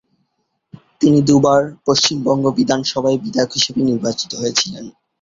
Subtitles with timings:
[1.01, 4.85] তিনি দুবার পশ্চিমবঙ্গ বিধানসভার বিধায়ক হিসেবে নির্বাচিত হয়েছিলেন।